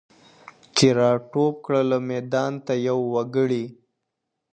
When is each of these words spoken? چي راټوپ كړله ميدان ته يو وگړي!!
چي 0.75 0.87
راټوپ 0.97 1.53
كړله 1.65 1.97
ميدان 2.11 2.53
ته 2.65 2.73
يو 2.87 2.99
وگړي!! 3.13 3.65